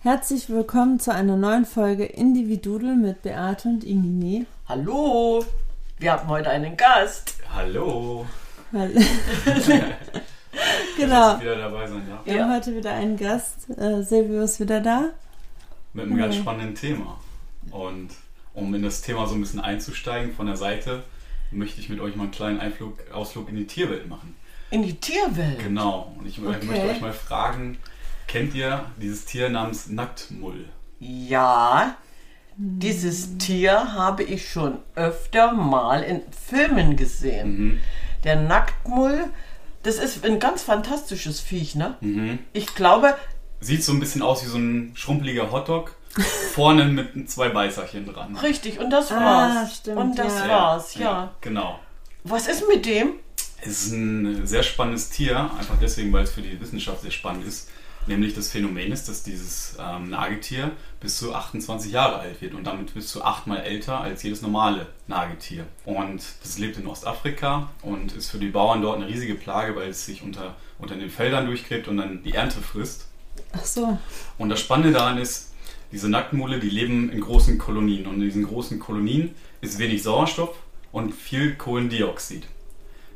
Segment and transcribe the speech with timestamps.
[0.00, 4.46] Herzlich willkommen zu einer neuen Folge Individudel mit Beate und Ingine.
[4.68, 5.44] Hallo,
[5.98, 7.34] wir haben heute einen Gast.
[7.52, 8.24] Hallo.
[8.72, 8.94] Hallo.
[10.96, 11.40] genau.
[11.40, 12.20] Wieder dabei sein, ja.
[12.24, 12.44] Wir ja.
[12.44, 13.68] haben heute wieder einen Gast.
[13.76, 15.06] Äh, Silvio ist wieder da.
[15.94, 17.18] Mit einem ganz spannenden Thema.
[17.72, 18.10] Und
[18.54, 21.02] um in das Thema so ein bisschen einzusteigen von der Seite,
[21.50, 24.36] möchte ich mit euch mal einen kleinen Einflug, Ausflug in die Tierwelt machen.
[24.70, 25.58] In die Tierwelt?
[25.58, 26.14] Genau.
[26.16, 26.64] Und ich okay.
[26.64, 27.78] möchte euch mal fragen,
[28.28, 30.66] Kennt ihr dieses Tier namens Nacktmull?
[31.00, 31.96] Ja,
[32.58, 37.58] dieses Tier habe ich schon öfter mal in Filmen gesehen.
[37.58, 37.80] Mhm.
[38.24, 39.30] Der Nacktmull,
[39.82, 41.96] das ist ein ganz fantastisches Viech, ne?
[42.02, 42.40] Mhm.
[42.52, 43.14] Ich glaube.
[43.60, 45.96] Sieht so ein bisschen aus wie so ein schrumpeliger Hotdog.
[46.52, 48.36] vorne mit zwei Beißerchen dran.
[48.36, 49.76] Richtig, und das ah, war's.
[49.76, 50.48] Stimmt, und das ja.
[50.48, 51.00] war's, ja.
[51.00, 51.34] ja.
[51.40, 51.78] Genau.
[52.24, 53.14] Was ist mit dem?
[53.60, 57.46] Es ist ein sehr spannendes Tier, einfach deswegen, weil es für die Wissenschaft sehr spannend
[57.46, 57.68] ist.
[58.08, 62.64] Nämlich das Phänomen ist, dass dieses ähm, Nagetier bis zu 28 Jahre alt wird und
[62.64, 65.66] damit bis zu achtmal älter als jedes normale Nagetier.
[65.84, 69.90] Und das lebt in Ostafrika und ist für die Bauern dort eine riesige Plage, weil
[69.90, 73.08] es sich unter, unter den Feldern durchgräbt und dann die Ernte frisst.
[73.52, 73.98] Ach so.
[74.38, 75.52] Und das Spannende daran ist,
[75.92, 80.56] diese Nacktmule, die leben in großen Kolonien und in diesen großen Kolonien ist wenig Sauerstoff
[80.92, 82.46] und viel Kohlendioxid.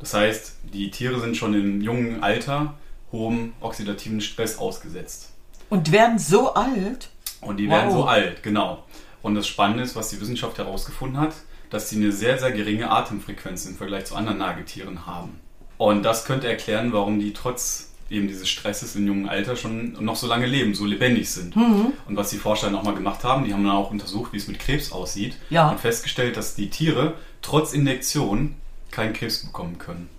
[0.01, 2.75] Das heißt, die Tiere sind schon im jungen Alter
[3.13, 5.31] hohem oxidativen Stress ausgesetzt.
[5.71, 7.11] Und werden so alt?
[7.41, 7.73] Und die wow.
[7.73, 8.85] werden so alt, genau.
[9.23, 11.35] Und das Spannende ist, was die Wissenschaft herausgefunden hat,
[11.71, 15.41] dass sie eine sehr, sehr geringe Atemfrequenz im Vergleich zu anderen Nagetieren haben.
[15.79, 20.17] Und das könnte erklären, warum die trotz eben dieses Stresses im jungen Alter schon noch
[20.17, 21.57] so lange leben, so lebendig sind.
[21.57, 21.93] Mhm.
[22.07, 24.37] Und was die Forscher dann auch mal gemacht haben, die haben dann auch untersucht, wie
[24.37, 25.71] es mit Krebs aussieht ja.
[25.71, 28.55] und festgestellt, dass die Tiere trotz Injektion
[28.91, 30.11] keinen Krebs bekommen können.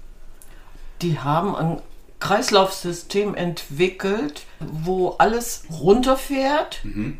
[1.02, 1.82] Die haben ein
[2.24, 7.18] Kreislaufsystem entwickelt, wo alles runterfährt mhm.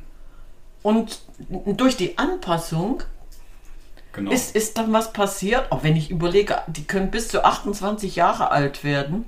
[0.82, 1.20] und
[1.50, 3.04] durch die Anpassung
[4.14, 4.32] genau.
[4.32, 5.70] ist, ist dann was passiert.
[5.74, 9.26] Auch wenn ich überlege, die können bis zu 28 Jahre alt werden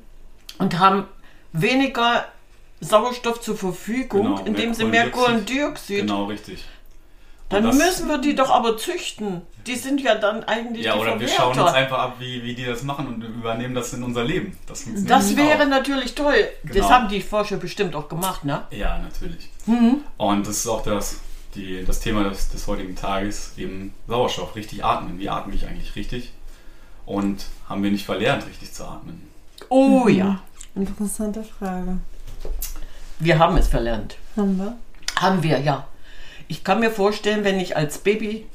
[0.59, 1.07] und haben
[1.51, 2.23] weniger
[2.79, 6.01] Sauerstoff zur Verfügung, genau, indem sie mehr Kohlendioxid.
[6.01, 6.63] Genau, richtig.
[7.49, 9.41] Dann müssen wir die doch aber züchten.
[9.67, 10.85] Die sind ja dann eigentlich.
[10.85, 13.93] Ja, oder wir schauen uns einfach ab, wie, wie die das machen und übernehmen das
[13.93, 14.57] in unser Leben.
[14.67, 15.67] Das, das wäre auch.
[15.67, 16.47] natürlich toll.
[16.63, 16.75] Genau.
[16.75, 18.63] Das haben die Forscher bestimmt auch gemacht, ne?
[18.71, 19.49] Ja, natürlich.
[19.65, 20.01] Mhm.
[20.17, 21.19] Und das ist auch das,
[21.55, 25.19] die, das Thema des, des heutigen Tages, eben Sauerstoff, richtig atmen.
[25.19, 26.31] Wie atme ich eigentlich richtig?
[27.05, 29.29] Und haben wir nicht verlernt, richtig zu atmen?
[29.69, 30.09] Oh mhm.
[30.09, 30.41] ja.
[30.75, 31.97] Interessante Frage.
[33.19, 34.17] Wir haben es verlernt.
[34.35, 34.77] Haben wir?
[35.15, 35.87] Haben wir, ja.
[36.47, 38.47] Ich kann mir vorstellen, wenn ich als Baby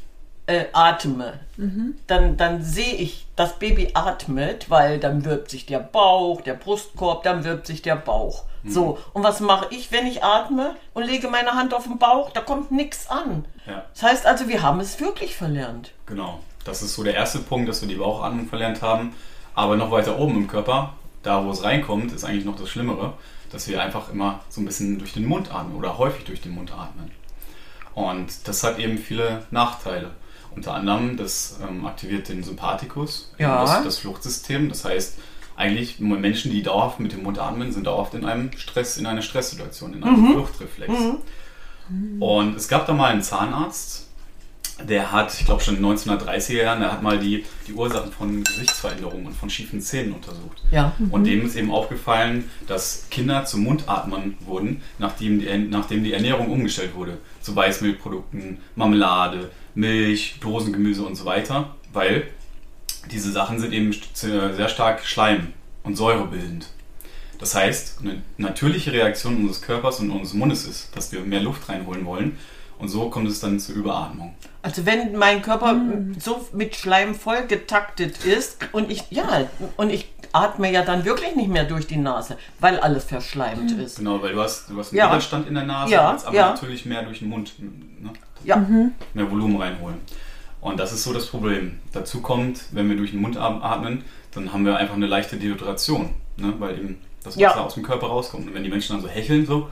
[0.46, 1.94] äh, atme, mhm.
[2.06, 7.22] dann, dann sehe ich, das Baby atmet, weil dann wirbt sich der Bauch, der Brustkorb,
[7.22, 8.44] dann wirbt sich der Bauch.
[8.62, 8.70] Mhm.
[8.70, 12.30] So, und was mache ich, wenn ich atme und lege meine Hand auf den Bauch?
[12.30, 13.44] Da kommt nichts an.
[13.66, 13.84] Ja.
[13.92, 15.92] Das heißt also, wir haben es wirklich verlernt.
[16.06, 16.40] Genau.
[16.64, 19.14] Das ist so der erste Punkt, dass wir die Bauchatmung verlernt haben.
[19.54, 23.14] Aber noch weiter oben im Körper, da wo es reinkommt, ist eigentlich noch das Schlimmere,
[23.50, 26.52] dass wir einfach immer so ein bisschen durch den Mund atmen oder häufig durch den
[26.52, 27.10] Mund atmen.
[27.94, 30.10] Und das hat eben viele Nachteile.
[30.54, 33.62] Unter anderem, das ähm, aktiviert den Sympathikus, ja.
[33.62, 34.68] das, das, Fluchtsystem.
[34.68, 35.18] Das heißt,
[35.56, 39.22] eigentlich Menschen, die dauerhaft mit dem Mund atmen, sind dauerhaft in einem Stress, in einer
[39.22, 40.32] Stresssituation, in einem mhm.
[40.32, 40.92] Fluchtreflex.
[41.88, 42.22] Mhm.
[42.22, 44.09] Und es gab da mal einen Zahnarzt,
[44.88, 48.12] der hat, ich glaube schon in den 1930er Jahren, der hat mal die, die Ursachen
[48.12, 50.62] von Gesichtsveränderungen und von schiefen Zähnen untersucht.
[50.70, 50.92] Ja.
[50.98, 51.10] Mhm.
[51.10, 56.50] Und dem ist eben aufgefallen, dass Kinder zum Mundatmern wurden, nachdem die, nachdem die Ernährung
[56.50, 57.18] umgestellt wurde.
[57.40, 61.74] Zu Weißmilchprodukten, Marmelade, Milch, Dosengemüse und so weiter.
[61.92, 62.28] Weil
[63.10, 65.52] diese Sachen sind eben sehr stark schleim-
[65.82, 66.68] und säurebildend.
[67.38, 71.68] Das heißt, eine natürliche Reaktion unseres Körpers und unseres Mundes ist, dass wir mehr Luft
[71.70, 72.36] reinholen wollen
[72.80, 74.34] und so kommt es dann zur Überatmung.
[74.62, 76.16] Also wenn mein Körper mm.
[76.20, 81.34] so mit Schleim voll getaktet ist und ich, ja, und ich atme ja dann wirklich
[81.34, 83.98] nicht mehr durch die Nase, weil alles verschleimt ist.
[83.98, 85.10] Genau, weil du hast, du hast einen Ja.
[85.10, 86.50] Widerstand in der Nase, Ja, aber ja.
[86.50, 88.10] natürlich mehr durch den Mund, ne?
[88.44, 89.96] Ja, mehr Volumen reinholen.
[90.60, 91.78] Und das ist so das Problem.
[91.92, 96.10] Dazu kommt, wenn wir durch den Mund atmen, dann haben wir einfach eine leichte Dehydration,
[96.36, 96.54] ne?
[96.58, 97.56] weil eben das Wasser Ja.
[97.56, 98.46] aus dem Körper rauskommt.
[98.46, 99.68] Und wenn die Menschen dann so hecheln, so,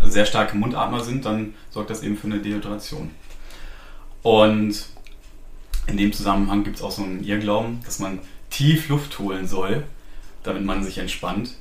[0.00, 3.10] also sehr starke Mundatmer sind, dann sorgt das eben für eine Dehydration.
[4.22, 4.86] Und
[5.86, 8.20] in dem Zusammenhang gibt es auch so einen Irrglauben, dass man
[8.50, 9.84] tief Luft holen soll,
[10.42, 11.54] damit man sich entspannt.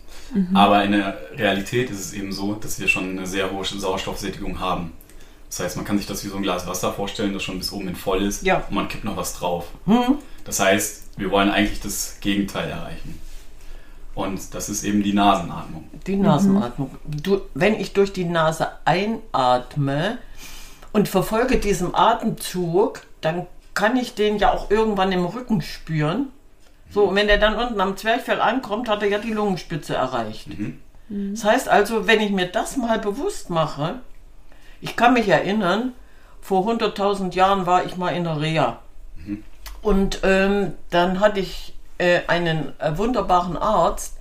[0.53, 4.59] Aber in der Realität ist es eben so, dass wir schon eine sehr hohe Sauerstoffsättigung
[4.59, 4.93] haben.
[5.49, 7.73] Das heißt, man kann sich das wie so ein Glas Wasser vorstellen, das schon bis
[7.73, 8.63] oben hin voll ist Ja.
[8.69, 9.67] und man kippt noch was drauf.
[9.85, 10.19] Hm?
[10.45, 13.19] Das heißt, wir wollen eigentlich das Gegenteil erreichen.
[14.15, 15.83] Und das ist eben die Nasenatmung.
[16.07, 16.91] die Nasenatmung.
[17.05, 20.17] Du, wenn ich durch die Nase einatme
[20.93, 26.27] und verfolge diesen Atemzug, dann kann ich den ja auch irgendwann im Rücken spüren.
[26.89, 30.47] So, und wenn der dann unten am Zwerchfell ankommt, hat er ja die Lungenspitze erreicht.
[31.09, 33.99] Das heißt also, wenn ich mir das mal bewusst mache,
[34.81, 35.93] ich kann mich erinnern,
[36.41, 38.79] vor 100.000 Jahren war ich mal in der Reha.
[39.81, 44.17] Und ähm, dann hatte ich äh, einen äh, wunderbaren Arzt,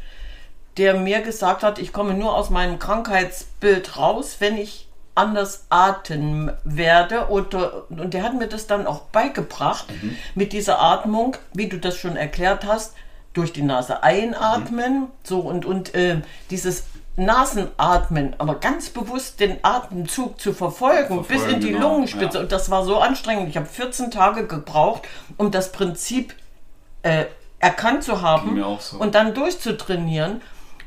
[0.76, 6.52] der mir gesagt hat, ich komme nur aus meinem Krankheitsbild raus, wenn ich anders atmen
[6.64, 7.28] werde.
[7.28, 9.86] Oder, und der hat mir das dann auch beigebracht,
[10.34, 12.94] mit dieser Atmung, wie du das schon erklärt hast,
[13.32, 16.20] durch die Nase einatmen, so und, und äh,
[16.50, 16.84] dieses
[17.16, 22.38] Nasenatmen, aber ganz bewusst den Atemzug zu verfolgen, bis Verfolgen, in die genau, Lungenspitze.
[22.38, 22.42] ja.
[22.42, 23.48] Und das war so anstrengend.
[23.48, 25.02] Ich habe 14 Tage gebraucht,
[25.36, 26.34] um das Prinzip
[27.02, 27.26] äh,
[27.58, 28.98] erkannt zu haben so.
[28.98, 30.40] und dann durchzutrainieren.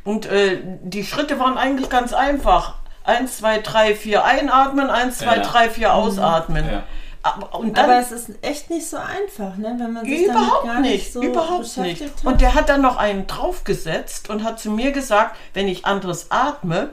[0.03, 2.79] Und äh, die Schritte waren eigentlich ganz einfach.
[3.03, 5.41] Eins, zwei, drei, vier einatmen, eins, zwei, Ja.
[5.43, 6.65] drei, vier ausatmen.
[6.65, 6.83] Ja.
[7.23, 9.75] Dann Aber es ist echt nicht so einfach, ne?
[9.77, 12.01] wenn man sich damit Überhaupt gar nicht, nicht so überhaupt nicht.
[12.01, 12.11] hat.
[12.25, 16.31] Und der hat dann noch einen draufgesetzt und hat zu mir gesagt, wenn ich anderes
[16.31, 16.89] atme,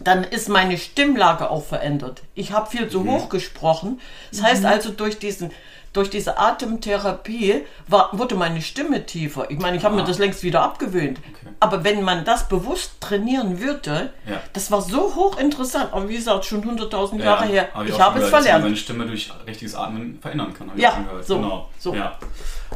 [0.00, 2.22] dann ist meine Stimmlage auch verändert.
[2.34, 2.90] Ich habe viel Mhm.
[2.90, 4.00] zu hoch gesprochen.
[4.32, 5.52] Das heißt also, durch, diesen,
[5.94, 9.50] durch diese Atemtherapie war, wurde meine Stimme tiefer.
[9.50, 10.06] Ich meine, ich habe mir Ah.
[10.06, 11.18] das längst wieder abgewöhnt.
[11.18, 11.54] Okay.
[11.60, 14.40] Aber wenn man das bewusst trainieren würde, Ja.
[14.52, 15.92] das war so hochinteressant.
[15.92, 17.68] Aber wie gesagt, schon 100.000 Jahre her.
[17.72, 18.64] hab Ich, auch habe es gehört, dass man verlernt.
[18.64, 20.70] seine Stimme durch richtiges Atmen verändern kann.
[20.74, 21.26] ich Ja, auch schon gehört.
[21.26, 21.70] so, Genau.
[21.78, 21.94] so.
[21.94, 22.18] Ja.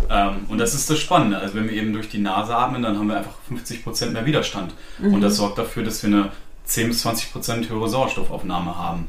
[0.08, 1.38] Ähm, und das ist das Spannende.
[1.38, 4.72] Also wenn wir eben durch die Nase atmen, dann haben wir einfach 50% mehr Widerstand.
[5.02, 5.20] Und Mhm.
[5.20, 6.30] das sorgt dafür, dass wir eine
[6.64, 9.08] 10 bis 20% höhere Sauerstoffaufnahme haben.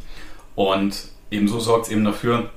[0.55, 0.95] Und
[1.29, 2.49] ebenso sorgt es eben dafür,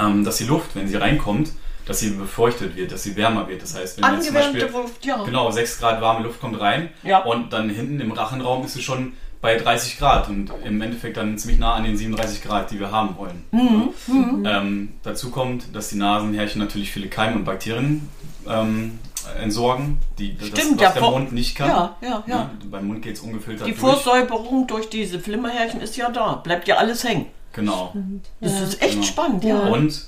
[0.00, 1.50] ähm, dass die Luft, wenn sie reinkommt,
[1.86, 3.62] dass sie befeuchtet wird, dass sie wärmer wird.
[3.62, 5.22] Das heißt, wenn jetzt zum Beispiel Luft, ja.
[5.22, 7.18] Genau, 6 Grad warme Luft kommt rein Ja.
[7.24, 11.38] und dann hinten im Rachenraum ist es schon bei 30 Grad und im Endeffekt dann
[11.38, 13.44] ziemlich nah an den 37 Grad, die wir haben wollen.
[13.52, 18.08] Mhm, Ähm, dazu kommt, dass die Nasenhärchen natürlich viele Keime und Bakterien
[18.48, 18.98] ähm,
[19.40, 21.68] entsorgen, die das, Stimmt, was ja, der vor- Mund nicht kann.
[21.68, 22.36] Ja, ja, ja.
[22.44, 22.50] Ne?
[22.70, 23.80] Beim Mund geht es ungefiltert Die durch.
[23.80, 26.34] Vorsäuberung durch diese Flimmerhärchen ist ja da.
[26.36, 27.26] Bleibt ja alles hängen.
[27.56, 27.92] Genau.
[28.40, 29.06] Das ist echt Genau.
[29.06, 29.58] spannend, ja.
[29.66, 30.06] Und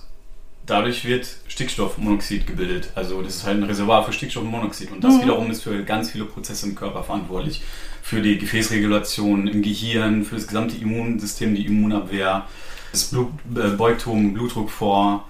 [0.67, 2.91] dadurch wird Stickstoffmonoxid gebildet.
[2.95, 4.93] Also das ist halt ein Reservoir für Stickstoffmonoxid.
[4.93, 5.23] Und das Mhm.
[5.23, 7.63] wiederum ist für ganz viele Prozesse im Körper verantwortlich.
[8.03, 12.47] Für die Gefäßregulation im Gehirn, für das gesamte Immunsystem, die Immunabwehr.
[12.93, 15.27] Das Blut, äh, beugt hohen Blutdruck vor,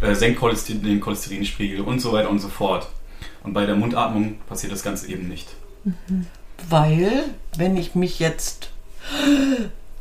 [0.00, 2.88] äh, senkt Cholesterin, den Cholesterinspiegel und so weiter und so fort.
[3.44, 5.48] Und bei der Mundatmung passiert das Ganze eben nicht.
[6.68, 7.24] Weil,
[7.56, 8.70] wenn ich mich jetzt.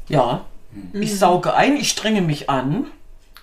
[0.10, 0.46] Ja,
[0.94, 2.86] ich sauge ein, ich strenge mich an,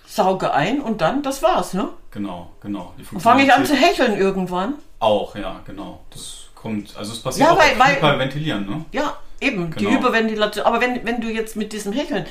[0.07, 1.89] sauge ein und dann, das war's, ne?
[2.11, 2.93] Genau, genau.
[2.97, 4.75] Die fange ich an zu hecheln irgendwann.
[4.99, 6.01] Auch, ja, genau.
[6.11, 8.85] Das kommt, also es passiert Ja, auch weil- weil- beim Ventilieren, ne?
[8.93, 9.97] Ja, eben, die Genau.
[9.97, 10.65] Hyperventilation.
[10.65, 12.25] Aber wenn, wenn du jetzt mit diesem Hecheln,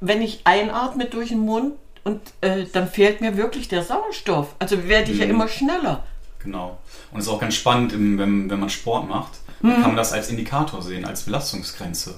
[0.00, 4.54] wenn ich einatme durch den Mund und äh, dann fehlt mir wirklich der Sauerstoff.
[4.58, 5.32] Also werde ich ja Mhm.
[5.32, 6.04] immer schneller.
[6.42, 6.78] Genau.
[7.12, 9.72] Und es ist auch ganz spannend, wenn, wenn man Sport macht, Mhm.
[9.74, 12.14] kann man das als Indikator sehen, als Belastungsgrenze.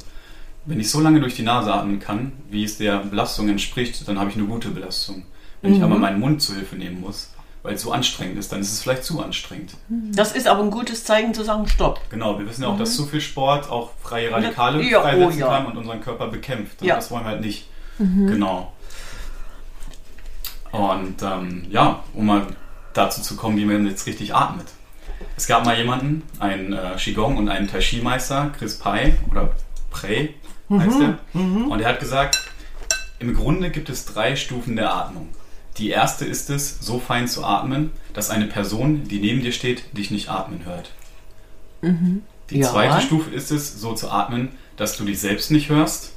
[0.66, 4.18] Wenn ich so lange durch die Nase atmen kann, wie es der Belastung entspricht, dann
[4.18, 5.24] habe ich eine gute Belastung.
[5.62, 5.76] Wenn Mhm.
[5.78, 7.30] ich aber meinen Mund zu Hilfe nehmen muss,
[7.62, 9.72] weil es so anstrengend ist, dann ist es vielleicht zu anstrengend.
[9.88, 12.00] Das ist aber ein gutes Zeichen zu sagen, stopp.
[12.10, 14.88] Genau, wir wissen ja auch, dass zu viel Sport auch freie Radikale Mhm.
[14.88, 15.46] Ja, oh freisetzen ja.
[15.48, 16.82] kann und unseren Körper bekämpft.
[16.82, 16.96] Ja.
[16.96, 17.66] Das wollen wir halt nicht.
[17.98, 18.72] Genau.
[20.72, 22.46] Und ähm, ja, um mal
[22.94, 24.66] dazu zu kommen, wie man jetzt richtig atmet.
[25.36, 29.50] Es gab mal jemanden, einen äh, Qigong und einen Tai Chi Meister, Chris Pai oder
[29.90, 30.34] Prey
[30.70, 31.18] heißt er.
[31.34, 32.38] Und er hat gesagt,
[33.18, 35.28] im Grunde gibt es drei Stufen der Atmung.
[35.78, 39.96] Die erste ist es, so fein zu atmen, dass eine Person, die neben dir steht,
[39.96, 40.90] dich nicht atmen hört.
[42.50, 42.70] Die Ja.
[42.70, 46.12] zweite Stufe ist es, so zu atmen, dass du dich selbst nicht hörst.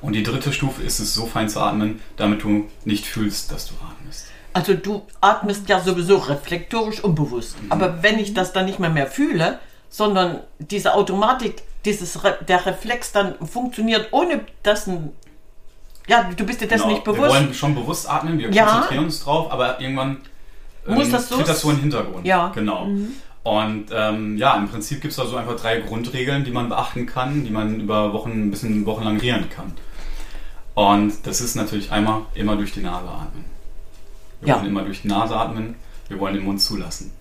[0.00, 3.66] Und die dritte Stufe ist es, so fein zu atmen, damit du nicht fühlst, dass
[3.66, 4.26] du atmest.
[4.52, 7.60] Also du atmest ja sowieso reflektorisch unbewusst.
[7.62, 7.72] Mhm.
[7.72, 9.58] Aber wenn ich das dann nicht mehr mehr fühle,
[9.88, 15.10] sondern diese Automatik, dieses Re der Reflex dann funktioniert, ohne dass ein
[16.06, 16.94] ja, du bist dir dessen Genau.
[16.96, 17.30] nicht Wir bewusst.
[17.30, 18.66] wollen schon bewusst atmen, wir Ja.
[18.66, 20.18] konzentrieren uns drauf, aber irgendwann
[20.86, 22.26] ähm, Muss das so tritt das so in den Hintergrund.
[22.26, 22.48] Ja.
[22.54, 22.86] Genau.
[23.42, 27.06] Und ähm, ja, im Prinzip gibt es da so einfach drei Grundregeln, die man beachten
[27.06, 29.72] kann, die man über Wochen, ein bisschen wochenlang rieren kann.
[30.74, 33.44] Und das ist natürlich einmal immer durch die Nase atmen.
[34.40, 34.56] Wir Ja.
[34.56, 35.76] wollen immer durch die Nase atmen,
[36.08, 37.12] wir wollen den Mund zulassen.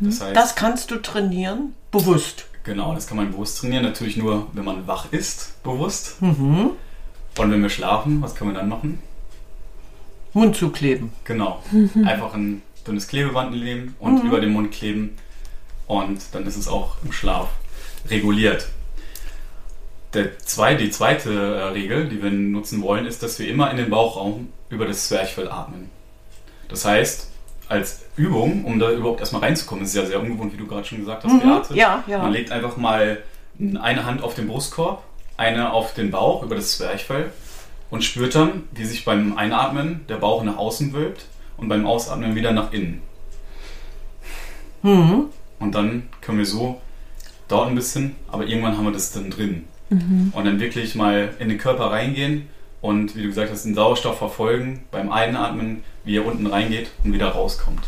[0.00, 2.46] Das heißt, das kannst du trainieren, bewusst.
[2.64, 6.20] Genau, das kann man bewusst trainieren, natürlich nur, wenn man wach ist, bewusst.
[6.20, 6.70] Mhm.
[7.38, 9.00] Und wenn wir schlafen, was können wir dann machen?
[10.32, 11.12] Mund zukleben.
[11.24, 11.62] Genau.
[12.04, 15.16] Einfach ein dünnes Klebeband nehmen und über den Mund kleben.
[15.86, 17.48] Und dann ist es auch im Schlaf
[18.08, 18.68] reguliert.
[20.14, 23.78] Der zwei, die zweite äh, Regel, die wir nutzen wollen, ist, dass wir immer in
[23.78, 25.90] den Bauchraum über das Zwerchfell atmen.
[26.68, 27.31] Das heißt,
[27.72, 30.98] als Übung, um da überhaupt erstmal reinzukommen, ist ja sehr ungewohnt, wie du gerade schon
[30.98, 31.74] gesagt hast, Beate.
[31.74, 32.18] Ja, ja.
[32.18, 33.18] Man legt einfach mal
[33.58, 35.02] eine Hand auf den Brustkorb,
[35.36, 37.32] eine auf den Bauch über das Zwerchfell
[37.90, 41.26] und spürt dann, wie sich beim Einatmen der Bauch nach außen wölbt
[41.56, 43.02] und beim Ausatmen wieder nach innen.
[44.82, 45.26] Mhm.
[45.58, 46.80] Und dann können wir so,
[47.48, 49.64] dauert ein bisschen, aber irgendwann haben wir das dann drin.
[49.90, 52.48] Und dann wirklich mal in den Körper reingehen
[52.80, 57.12] und, wie du gesagt hast, den Sauerstoff verfolgen beim Einatmen, wie er unten reingeht und
[57.12, 57.82] wieder rauskommt.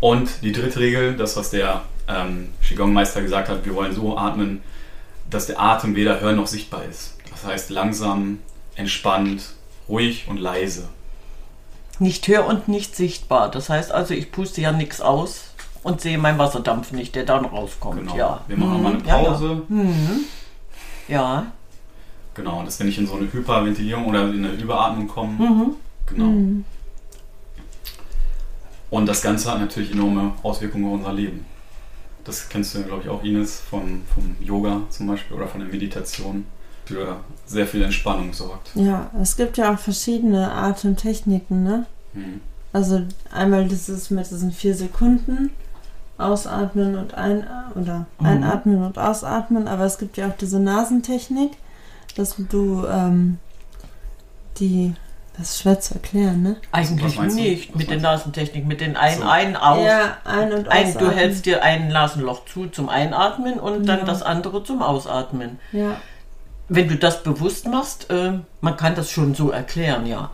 [0.00, 4.62] Und die dritte Regel, das, was der ähm, Qigong-Meister gesagt hat, wir wollen so atmen,
[5.30, 7.16] dass der Atem weder hör noch sichtbar ist.
[7.30, 8.40] Das heißt langsam,
[8.74, 9.54] entspannt,
[9.88, 10.88] ruhig und leise.
[11.98, 13.50] Nicht hör und nicht sichtbar.
[13.50, 15.44] Das heißt also, ich puste ja nichts aus
[15.84, 18.00] und sehe meinen Wasserdampf nicht, der dann rauskommt.
[18.00, 18.16] Genau.
[18.16, 18.40] Ja.
[18.48, 19.06] Wir machen nochmal eine Mhm.
[19.08, 19.30] Ja, ja.
[19.30, 19.62] Pause.
[21.08, 21.46] Ja.
[22.34, 25.38] Genau, dass wir nicht in so eine Hyperventilierung oder in eine Überatmung kommen.
[25.38, 25.70] Mhm.
[26.14, 26.62] Genau.
[28.90, 31.46] Und das Ganze hat natürlich enorme Auswirkungen auf unser Leben.
[32.24, 35.68] Das kennst du, glaube ich, auch, Ines, vom, vom Yoga zum Beispiel oder von der
[35.68, 36.44] Meditation.
[36.84, 38.70] Für sehr viel Entspannung sorgt.
[38.74, 41.86] Ja, es gibt ja auch verschiedene Atemtechniken, ne?
[42.12, 42.40] Mhm.
[42.72, 43.02] Also
[43.32, 45.50] einmal dieses mit diesen vier Sekunden
[46.18, 48.26] ausatmen und ein oder Mhm.
[48.26, 51.52] einatmen und ausatmen, aber es gibt ja auch diese Nasentechnik,
[52.16, 53.38] dass du ähm,
[54.58, 54.94] die
[55.38, 56.56] das ist schwer zu erklären, ne?
[56.72, 59.24] Eigentlich nicht mit der Nasentechnik, mit den ein, So.
[59.24, 59.84] ein, aus.
[59.84, 61.08] Ja, ein und Ein, ausatmen.
[61.10, 64.04] du hältst dir ein Nasenloch zu zum Einatmen und dann Ja.
[64.04, 65.58] das andere zum Ausatmen.
[65.72, 65.96] Ja,
[66.68, 70.30] Wenn du das bewusst machst, äh, man kann das schon so erklären, ja.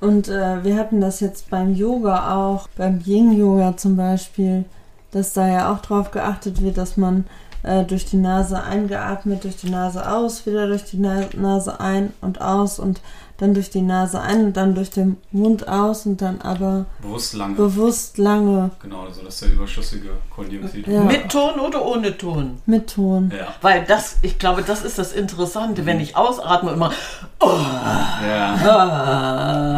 [0.00, 4.64] Und äh, wir hatten das jetzt beim Yoga auch, beim Yin-Yoga zum Beispiel,
[5.10, 7.26] dass da ja auch drauf geachtet wird, dass man
[7.62, 12.12] äh, durch die Nase eingeatmet, durch die Nase aus, wieder durch die Na Nase ein
[12.22, 13.00] und aus und
[13.40, 17.34] dann durch die Nase ein und dann durch den Mund aus und dann aber Bewusst
[17.34, 17.54] lange.
[17.54, 20.86] bewusst lange genau, also dass der überschüssige Kohlendioxid.
[20.86, 21.00] Ja.
[21.02, 22.58] Mit Ton oder ohne Ton?
[22.66, 23.32] mit Ton.
[23.36, 23.48] Ja.
[23.62, 26.92] Weil das, ich glaube, das ist das Interessante, wenn ich ausatme immer.
[27.40, 28.54] ja.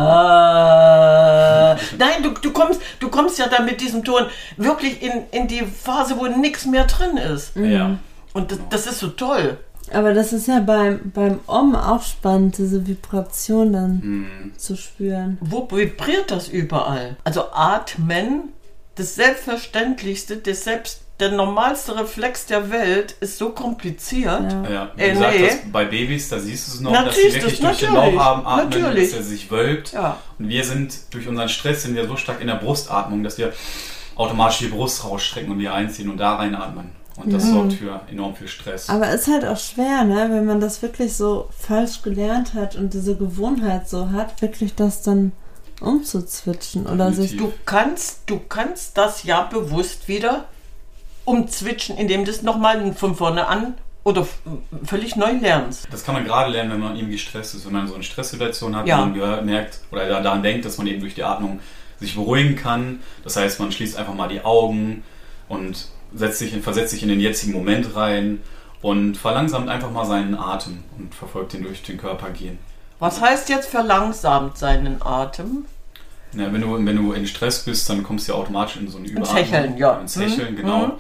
[0.05, 4.27] Ah, nein, du, du, kommst, du kommst ja dann mit diesem Ton
[4.57, 7.55] wirklich in, in die Phase, wo nichts mehr drin ist.
[7.57, 7.99] Ja.
[8.33, 9.59] Und das, das ist so toll.
[9.91, 14.53] Aber das ist ja beim, beim Om auch spannend, diese Vibration dann Mhm.
[14.57, 15.39] zu spüren.
[15.41, 17.17] Wo vibriert das überall?
[17.25, 18.51] Also atmen,
[18.95, 24.51] das Selbstverständlichste, das selbst der normalste Reflex der Welt ist so kompliziert.
[24.65, 24.71] Ja.
[24.71, 25.47] Ja, wie Äh, gesagt, nee.
[25.47, 28.17] das, bei Babys, da siehst du es noch, Na, dass sie wirklich durch den natürlich,
[28.19, 29.11] Bauch atmen, natürlich.
[29.11, 29.93] dass er sich wölbt.
[29.93, 30.17] Ja.
[30.39, 33.53] Und wir sind durch unseren Stress sind wir so stark in der Brustatmung, dass wir
[34.17, 36.91] automatisch die Brust rausstrecken und wir einziehen und da reinatmen.
[37.17, 38.89] Und das sorgt für enorm viel Stress.
[38.89, 42.95] Aber ist halt auch schwer, ne, wenn man das wirklich so falsch gelernt hat und
[42.95, 45.33] diese Gewohnheit so hat, wirklich das dann
[45.81, 47.37] umzuzwitschen oder sich.
[47.37, 50.47] Du kannst, du kannst das ja bewusst wieder
[51.25, 54.27] umzwitschen, indem du es nochmal von vorne an oder
[54.85, 55.87] völlig neu lernst.
[55.93, 58.75] Das kann man gerade lernen, wenn man irgendwie gestresst ist, wenn man so eine Stresssituation
[58.75, 58.99] hat, Ja.
[58.99, 61.61] wo man merkt oder da- daran denkt, dass man eben durch die Atmung
[62.01, 63.01] sich beruhigen kann.
[63.23, 65.05] Das heißt, man schließt einfach mal die Augen
[65.49, 68.41] und setzt sich, versetzt sich in den jetzigen Moment rein
[68.81, 72.59] und verlangsamt einfach mal seinen Atem und verfolgt den durch den Körper gehen.
[72.99, 75.65] Was heißt jetzt verlangsamt seinen Atem?
[76.35, 78.99] Ja, wenn, du, wenn du in Stress bist, dann kommst du ja automatisch in so
[78.99, 79.37] eine Überatmung.
[79.37, 79.99] Hecheln, ja.
[80.01, 80.57] Ins Hecheln, Mhm.
[80.57, 80.87] genau.
[80.87, 80.93] Mhm.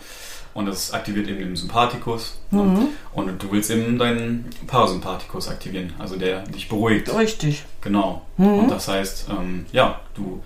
[0.54, 2.38] Und das aktiviert eben den Sympathikus.
[2.50, 2.88] ne?
[3.14, 7.14] Und du willst eben deinen Parasympathikus aktivieren, also der dich beruhigt.
[7.16, 7.64] Richtig.
[7.80, 8.20] Genau.
[8.36, 10.42] Und das heißt, ähm, ja, du,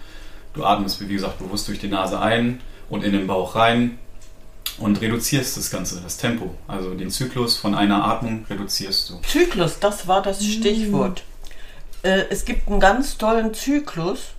[0.54, 3.98] du atmest, wie gesagt, bewusst durch die Nase ein und in den Bauch rein
[4.78, 6.50] und reduzierst das Ganze, das Tempo.
[6.66, 9.20] Also den Zyklus von einer Atmung reduzierst du.
[9.26, 11.22] Zyklus, das war das Stichwort.
[12.02, 14.32] Äh, es gibt einen ganz tollen Zyklus,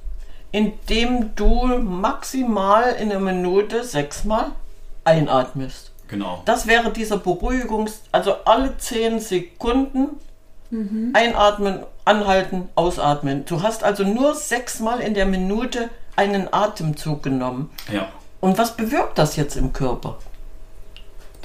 [0.52, 4.52] indem du maximal in einer Minute sechsmal
[5.04, 5.92] einatmest.
[6.08, 6.42] Genau.
[6.46, 10.18] Das wäre dieser Beruhigungs-, also alle zehn Sekunden
[11.14, 13.46] einatmen, anhalten, ausatmen.
[13.46, 17.70] Du hast also nur sechsmal in der Minute einen Atemzug genommen.
[17.92, 18.10] Ja.
[18.42, 20.20] Und was bewirkt das jetzt im Körper?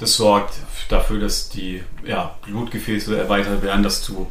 [0.03, 0.55] Das sorgt
[0.89, 4.29] dafür, dass die ja, Blutgefäße erweitert werden, dass du.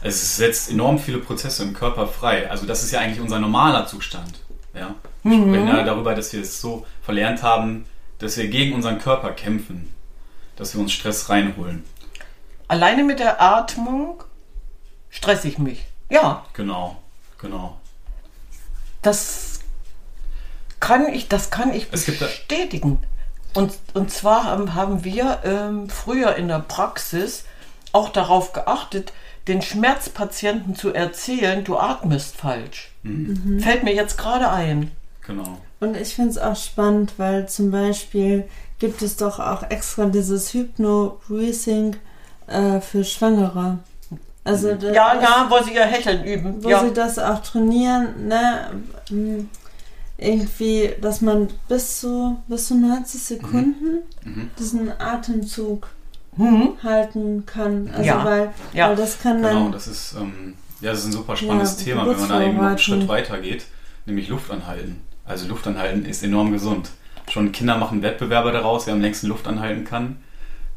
[0.00, 2.48] Also es setzt enorm viele Prozesse im Körper frei.
[2.50, 4.40] Also das ist ja eigentlich unser normaler Zustand.
[4.72, 4.94] Ja?
[5.22, 7.84] Wir sprechen ja darüber, dass wir es so verlernt haben,
[8.20, 9.92] dass wir gegen unseren Körper kämpfen.
[10.56, 11.84] Dass wir uns Stress reinholen.
[12.66, 14.24] Alleine mit der Atmung
[15.10, 15.84] stress ich mich.
[16.08, 16.96] Ja, Genau,
[17.38, 17.78] genau.
[19.02, 19.60] das
[20.80, 22.98] kann ich, das kann ich Es gibt da- bestätigen.
[23.54, 27.44] Und, und zwar haben, haben wir ähm, früher in der Praxis
[27.92, 29.12] auch darauf geachtet,
[29.48, 32.92] den Schmerzpatienten zu erzählen, du atmest falsch.
[33.02, 33.60] Mhm.
[33.60, 34.90] Fällt mir jetzt gerade ein.
[35.26, 35.58] Genau.
[35.80, 40.54] Und ich finde es auch spannend, weil zum Beispiel gibt es doch auch extra dieses
[40.54, 41.96] Hypno-Breathing
[42.46, 43.78] äh, für Schwangere.
[44.44, 46.62] Also das, Ja, ja, wo sie ihr Hecheln üben.
[46.64, 46.84] wo ja.
[46.84, 48.70] sie das auch trainieren, ne?
[50.22, 54.50] Irgendwie, dass man bis zu, bis zu 90 Sekunden Mhm.
[54.58, 55.88] diesen Atemzug
[56.36, 56.70] Mhm.
[56.82, 57.90] halten kann.
[57.92, 58.88] Also Ja, weil, ja.
[58.88, 61.84] weil das kann Genau, dann das ist, ähm, ja, das ist ein super spannendes Ja,
[61.84, 62.78] Thema, wenn man da eben noch einen.
[62.78, 63.66] Schritt weiter geht,
[64.06, 65.00] nämlich Luft anhalten.
[65.24, 66.90] Also Luft anhalten ist enorm gesund.
[67.28, 70.16] Schon Kinder machen Wettbewerbe daraus, wer am längsten Luft anhalten kann.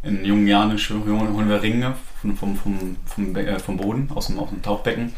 [0.04, 4.38] In jungen Jahren holen wir Ringe vom, vom, vom, vom, äh, vom Boden, aus dem,
[4.38, 5.14] aus dem Tauchbecken.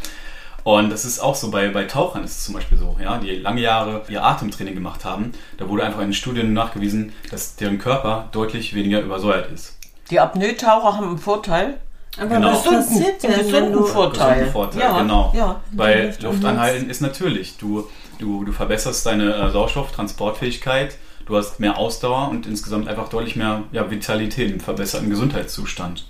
[0.67, 3.37] Und das ist auch so, bei, bei Tauchern ist es zum Beispiel so, ja, die
[3.37, 5.31] lange Jahre ihr Atemtraining gemacht haben.
[5.57, 9.77] Da wurde einfach in Studien nachgewiesen, dass deren Körper deutlich weniger übersäuert ist.
[10.11, 11.77] Die Apnoe-Taucher haben einen Vorteil.
[12.17, 12.51] aber Genau.
[12.51, 14.27] was passiert denn, gesunden du Vorteil.
[14.27, 15.31] Gesunden Vorteil, ja, genau.
[15.33, 15.61] Ja.
[15.71, 17.55] Weil Luft anhalten ist natürlich.
[17.55, 17.87] Du,
[18.19, 23.63] du, du verbesserst deine äh, Sauerstofftransportfähigkeit, du hast mehr Ausdauer und insgesamt einfach deutlich mehr
[23.71, 26.07] ja, Vitalität, einen verbesserten Gesundheitszustand.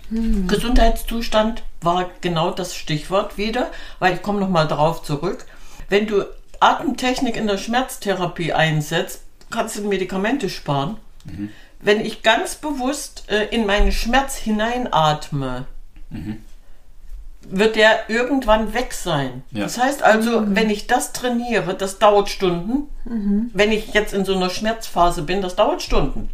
[0.47, 5.45] Gesundheitszustand war genau das Stichwort wieder, weil ich komme nochmal darauf zurück.
[5.89, 6.23] Wenn du
[6.59, 10.97] Atemtechnik in der Schmerztherapie einsetzt, kannst du Medikamente sparen.
[11.79, 15.65] Wenn ich ganz bewusst äh, in meinen Schmerz hineinatme,
[17.49, 19.43] wird der irgendwann weg sein.
[19.51, 19.63] Ja.
[19.63, 22.89] Das heißt also, wenn ich das trainiere, das dauert Stunden.
[23.53, 26.29] Wenn ich jetzt in so einer Schmerzphase bin, das dauert Stunden.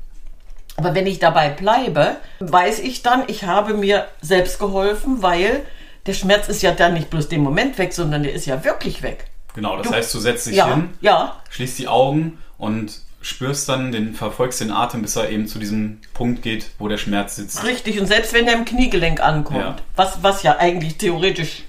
[0.76, 5.62] Aber wenn ich dabei bleibe, weiß ich dann, ich habe mir selbst geholfen, weil
[6.08, 9.04] der Schmerz ist ja dann nicht bloß den Moment weg, sondern der ist ja wirklich
[9.04, 9.28] weg.
[9.54, 13.68] Genau, das Du- heißt, du setzt dich Ja, hin, ja, schließt die Augen und spürst
[13.70, 17.38] dann, den, verfolgst den Atem, bis er eben zu diesem Punkt geht, wo der Schmerz
[17.38, 17.64] sitzt.
[17.64, 18.00] richtig.
[18.00, 19.76] Und selbst wenn der im Kniegelenk ankommt, Ja.
[19.96, 21.64] was, was ja eigentlich theoretisch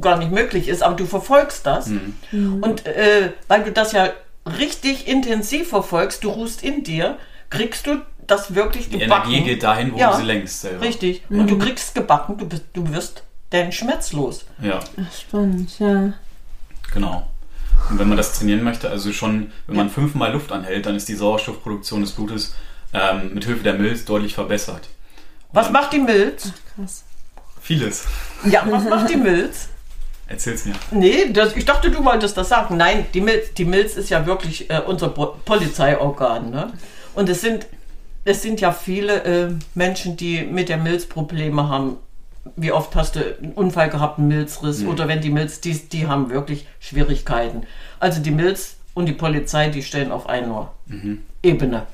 [0.00, 1.88] gar nicht möglich ist, aber du verfolgst das.
[2.32, 2.62] Mhm.
[2.62, 4.10] Und äh, weil du das ja
[4.58, 7.18] richtig intensiv verfolgst, du ruhst in dir,
[7.50, 9.30] kriegst du das wirklich Die gebacken.
[9.30, 10.80] Energie geht dahin, wo Ja, du sie lenkst selber.
[10.82, 11.22] Richtig.
[11.28, 14.46] Und du kriegst gebacken, du, bist, du wirst deinen Schmerz los.
[14.62, 14.80] Ja,
[15.18, 16.14] spannend, ja.
[16.92, 17.26] genau.
[17.90, 21.08] Und wenn man das trainieren möchte, also schon, wenn man fünfmal Luft anhält, dann ist
[21.08, 22.54] die Sauerstoffproduktion des Blutes
[22.92, 24.88] ähm, mit Hilfe der Milz deutlich verbessert.
[25.52, 26.52] Was macht die Milz?
[26.74, 27.04] Krass.
[27.60, 28.04] Vieles.
[28.44, 29.68] Ja, was macht die Milz?
[30.26, 30.74] Erzähl's mir.
[30.90, 32.76] Nee, das, ich dachte, du wolltest das sagen.
[32.78, 36.50] Nein, die Milz, die Milz ist ja wirklich äh, unser Po- Polizeiorgan.
[36.50, 36.72] Ne?
[37.14, 37.66] Und es sind,
[38.24, 41.98] es sind ja viele äh, Menschen, die mit der Milz Probleme haben.
[42.56, 44.84] Wie oft hast du einen Unfall gehabt, einen Milzriss?
[44.84, 47.64] Oder wenn die Milz, die, die haben wirklich Schwierigkeiten.
[48.00, 50.72] Also die Milz und die Polizei, die stehen auf einer
[51.42, 51.86] Ebene.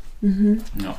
[0.82, 0.96] Ja.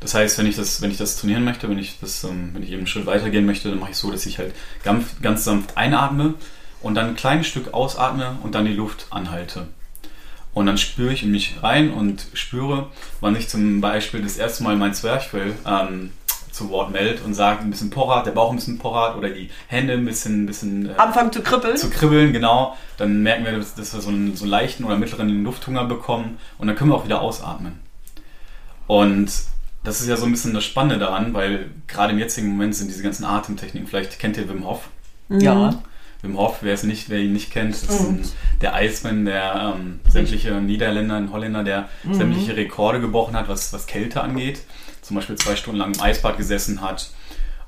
[0.00, 2.62] Das heißt, wenn ich das, wenn ich das trainieren möchte, wenn ich das, ähm, wenn
[2.62, 5.44] ich eben einen Schritt weitergehen möchte, dann mache ich so, dass ich halt ganz, ganz
[5.44, 6.34] sanft einatme
[6.80, 9.68] und dann ein kleines Stück ausatme und dann die Luft anhalte.
[10.52, 12.88] Und dann spüre ich in mich rein und spüre,
[13.20, 16.12] wann ich zum Beispiel das erste Mal mein Zwerchfell ähm,
[16.52, 19.50] zu Wort meldet und sagt, ein bisschen porrat, der Bauch ein bisschen porrat oder die
[19.68, 21.76] Hände ein bisschen, ein bisschen äh, Anfangen zu kribbeln.
[21.76, 22.76] zu kribbeln, genau.
[22.96, 26.66] Dann merken wir, dass, dass wir so einen, so leichten oder mittleren Lufthunger bekommen und
[26.66, 27.80] dann können wir auch wieder ausatmen.
[28.86, 29.30] Und
[29.84, 32.88] das ist ja so ein bisschen das Spannende daran, weil gerade im jetzigen Moment sind
[32.88, 34.88] diese ganzen Atemtechniken, vielleicht kennt ihr Wim Hof.
[35.28, 35.80] Ja.
[36.22, 38.22] Wim Hof, wer es nicht, wer ihn nicht kennt, ist ein,
[38.60, 43.86] der Eismann, der ähm, sämtliche Niederländer, ein Holländer, der sämtliche Rekorde gebrochen hat, was, was
[43.86, 44.60] Kälte angeht.
[45.10, 47.10] Zum Beispiel zwei Stunden lang im Eisbad gesessen hat.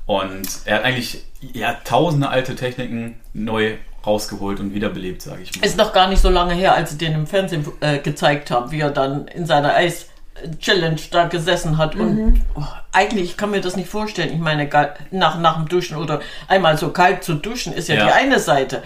[0.07, 5.67] Und er hat eigentlich ja, tausende alte Techniken neu rausgeholt und wiederbelebt, sage ich mal.
[5.67, 8.71] Ist noch gar nicht so lange her, als sie den im Fernsehen äh, gezeigt haben,
[8.71, 11.97] wie er dann in seiner Eis-Challenge da gesessen hat.
[11.97, 14.33] Und oh, eigentlich ich kann mir das nicht vorstellen.
[14.33, 14.71] Ich meine,
[15.11, 18.07] nach, nach dem Duschen oder einmal so kalt zu duschen ist ja, Ja.
[18.07, 18.85] die eine Seite.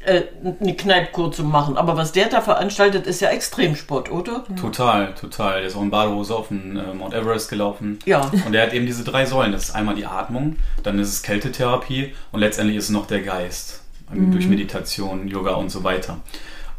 [0.00, 0.22] Äh,
[0.60, 1.76] eine Kneipkur zu machen.
[1.76, 4.44] Aber was der da veranstaltet, ist ja Extremsport, oder?
[4.58, 5.58] Total, total.
[5.58, 7.98] Der ist auch in Badehose auf den äh, Mount Everest gelaufen.
[8.06, 8.30] Ja.
[8.46, 9.52] Und der hat eben diese drei Säulen.
[9.52, 13.20] Das ist einmal die Atmung, dann ist es Kältetherapie und letztendlich ist es noch der
[13.20, 13.82] Geist.
[14.10, 16.18] Ähm, Durch Meditation, Yoga und so weiter.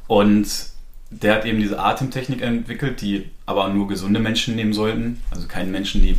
[0.07, 0.47] Und
[1.11, 5.21] der hat eben diese Atemtechnik entwickelt, die aber nur gesunde Menschen nehmen sollten.
[5.29, 6.15] Also keine Menschen, die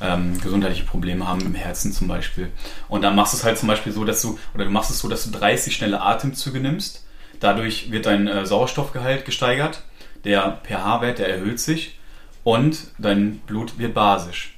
[0.00, 2.50] ähm, gesundheitliche Probleme haben im Herzen zum Beispiel.
[2.88, 4.98] Und dann machst du es halt zum Beispiel so, dass du, oder du machst es
[5.00, 7.04] so, dass du 30 schnelle Atemzüge nimmst.
[7.40, 9.82] Dadurch wird dein äh, Sauerstoffgehalt gesteigert,
[10.24, 11.98] der pH-Wert, der erhöht sich
[12.44, 14.54] und dein Blut wird basisch.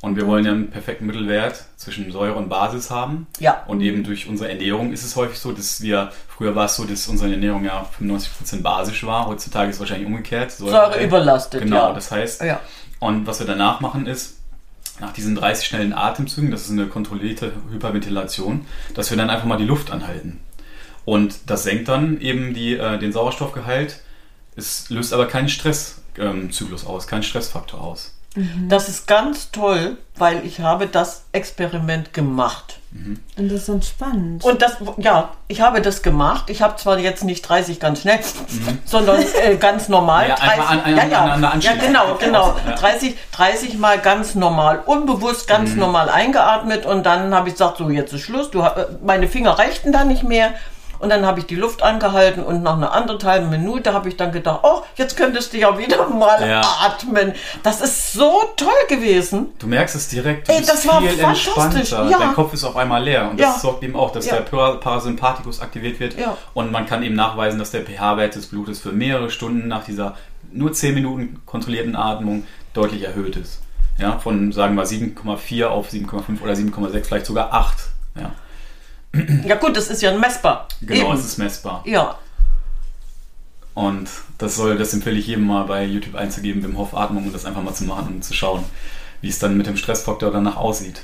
[0.00, 3.26] Und wir wollen ja einen perfekten Mittelwert zwischen Säure und Basis haben.
[3.40, 3.64] Ja.
[3.66, 6.84] Und eben durch unsere Ernährung ist es häufig so, dass wir, früher war es so,
[6.84, 9.26] dass unsere Ernährung ja 95% basisch war.
[9.26, 10.52] Heutzutage ist es wahrscheinlich umgekehrt.
[10.52, 11.92] Säure überlastet, Genau, ja.
[11.92, 12.60] das heißt, Ja.
[13.00, 14.37] und was wir danach machen ist,
[15.00, 19.58] nach diesen 30 schnellen Atemzügen, das ist eine kontrollierte Hyperventilation, dass wir dann einfach mal
[19.58, 20.40] die Luft anhalten.
[21.04, 24.00] Und das senkt dann eben die, äh, den Sauerstoffgehalt.
[24.56, 28.17] Es löst aber keinen Stresszyklus aus, keinen Stressfaktor aus.
[28.68, 32.78] Das ist ganz toll, weil ich habe das Experiment gemacht.
[33.36, 34.42] Und das ist entspannend.
[34.44, 36.48] Und das, ja, ich habe das gemacht.
[36.48, 38.18] Ich habe zwar jetzt nicht 30 ganz schnell,
[38.86, 40.24] sondern äh, ganz normal.
[40.24, 40.28] Mhm.
[40.30, 42.56] Ja, einfach an- an- ja, ja, ja, genau, genau.
[42.66, 42.74] Ja.
[42.76, 45.80] 30, 30 Mal ganz normal, unbewusst ganz Mhm.
[45.80, 48.50] normal eingeatmet und dann habe ich gesagt, so jetzt ist Schluss.
[48.50, 50.52] Du, äh, meine Finger reichten da nicht mehr.
[50.98, 54.32] Und dann habe ich die Luft angehalten und nach einer anderthalben Minute habe ich dann
[54.32, 56.60] gedacht, oh, jetzt könntest du ja wieder mal Ja.
[56.84, 57.34] atmen.
[57.62, 59.48] Das ist so toll gewesen.
[59.58, 62.18] Du merkst es direkt, du Ey, das war fantastisch, ja.
[62.18, 63.30] Dein Kopf ist auf einmal leer.
[63.30, 63.52] Und Ja.
[63.52, 64.34] das sorgt eben auch, dass Ja.
[64.36, 66.18] der Para- Parasympathikus aktiviert wird.
[66.18, 66.36] Ja.
[66.54, 70.16] Und man kann eben nachweisen, dass der pH-Wert des Blutes für mehrere Stunden nach dieser
[70.50, 73.60] nur 10 Minuten kontrollierten Atmung deutlich erhöht ist.
[73.98, 77.76] Ja, von sagen wir 7,4 auf 7,5 oder 7,6, vielleicht sogar 8.
[78.14, 78.30] Ja,
[79.44, 80.68] Ja gut, das ist ja messbar.
[80.82, 81.18] genau, Eben.
[81.18, 81.82] es ist messbar.
[81.86, 82.18] Ja,
[83.74, 87.34] Und das soll, das empfehle ich jedem mal bei YouTube einzugeben, Wim Hof Atmung und
[87.34, 88.64] das einfach mal zu machen und zu schauen,
[89.20, 91.02] wie es dann mit dem Stressfaktor danach aussieht.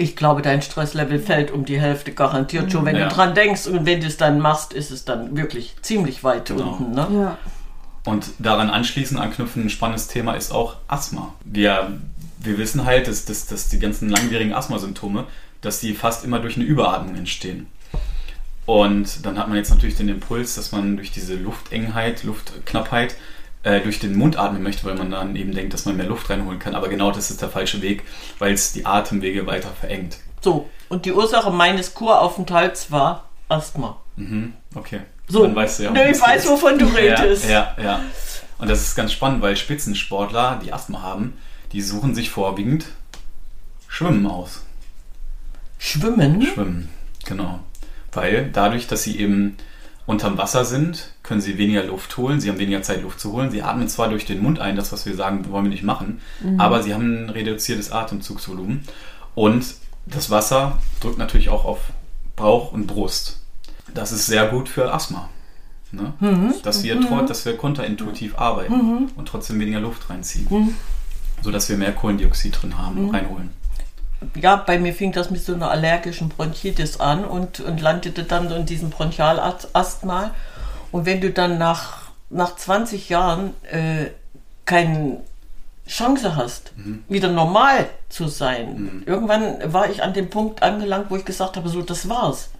[0.00, 2.84] ich glaube, dein Stresslevel fällt um die Hälfte garantiert schon.
[2.84, 3.08] Wenn Ja.
[3.08, 6.46] du dran denkst und wenn du es dann machst, ist es dann wirklich ziemlich weit
[6.46, 6.76] Genau.
[6.76, 6.92] unten.
[6.92, 7.08] Ne?
[7.20, 7.38] ja.
[8.04, 11.34] Und daran anschließend anknüpfen, ein spannendes Thema ist auch Asthma.
[11.44, 11.98] Wir,
[12.38, 15.24] wir wissen halt, dass, dass, dass die ganzen langwierigen Asthmasymptome,
[15.60, 17.66] dass die fast immer durch eine Überatmung entstehen.
[18.66, 23.16] Und dann hat man jetzt natürlich den Impuls, dass man durch diese Luftengheit, Luftknappheit,
[23.62, 26.28] äh, durch den Mund atmen möchte, weil man dann eben denkt, dass man mehr Luft
[26.30, 26.74] reinholen kann.
[26.74, 28.04] Aber genau das ist der falsche Weg,
[28.38, 30.18] weil es die Atemwege weiter verengt.
[30.40, 33.96] So, und die Ursache meines Kuraufenthalts war Asthma.
[34.16, 35.00] Mhm, okay.
[35.26, 37.44] So, Dann weißt du ja, ne, ich weiß, wovon du redest.
[37.44, 38.00] Ja, ja, ja.
[38.58, 41.38] Und das ist ganz spannend, weil Spitzensportler, die Asthma haben,
[41.72, 42.86] die suchen sich vorwiegend
[43.86, 44.62] Schwimmen aus.
[45.78, 46.42] Schwimmen?
[46.42, 46.88] Schwimmen,
[47.24, 47.60] genau.
[48.12, 49.56] Weil dadurch, dass sie eben
[50.06, 53.50] unterm Wasser sind, können sie weniger Luft holen, sie haben weniger Zeit, Luft zu holen.
[53.50, 56.20] Sie atmen zwar durch den Mund ein, das, was wir sagen, wollen wir nicht machen,
[56.56, 58.82] aber sie haben ein reduziertes Atemzugsvolumen.
[59.34, 59.66] Und
[60.06, 61.80] das Wasser drückt natürlich auch auf
[62.36, 63.42] Bauch und Brust.
[63.92, 65.28] Das ist sehr gut für Asthma.
[65.92, 66.12] Ne?
[66.62, 68.72] Dass, wir, tro- dass wir konterintuitiv arbeiten
[69.16, 70.46] und trotzdem weniger Luft reinziehen.
[71.42, 73.50] Sodass wir mehr Kohlendioxid drin haben, reinholen.
[74.34, 78.48] Ja, bei mir fing das mit so einer allergischen Bronchitis an und, und landete dann
[78.48, 80.32] so in diesem Bronchialasthma.
[80.90, 84.06] Und wenn du dann nach, nach 20 Jahren äh,
[84.64, 85.20] keine
[85.86, 86.72] Chance hast,
[87.08, 91.68] wieder normal zu sein, irgendwann war ich an dem Punkt angelangt, wo ich gesagt habe,
[91.68, 92.50] so, das war's.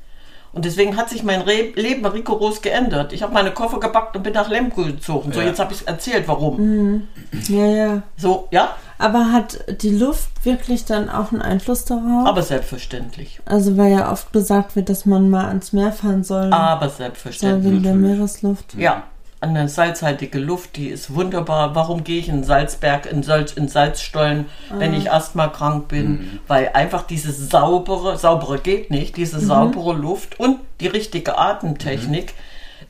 [0.53, 3.13] Und deswegen hat sich mein Re Leben rigoros geändert.
[3.13, 5.33] Ich habe meine Koffer gepackt und bin nach Lemgo gezogen.
[5.33, 5.47] So, Ja.
[5.47, 7.03] jetzt habe ich es erzählt, warum.
[7.49, 8.03] Ja, ja.
[8.17, 12.27] So, ja, Aber hat die Luft wirklich dann auch einen Einfluss darauf?
[12.27, 13.41] aber selbstverständlich.
[13.45, 16.53] also weil ja oft gesagt wird, dass man mal ans Meer fahren soll.
[16.53, 17.73] Aber soll selbstverständlich.
[17.75, 17.95] wegen der.
[17.95, 18.75] Meeresluft.
[18.75, 19.05] Ja,
[19.41, 21.75] eine salzhaltige Luft, die ist wunderbar.
[21.75, 26.41] Warum gehe ich in Salzberg, in, Salz, in Salzstollen, wenn ich asthmakrank bin?
[26.49, 32.35] Weil einfach diese saubere, saubere geht nicht, diese saubere Luft und die richtige Atemtechnik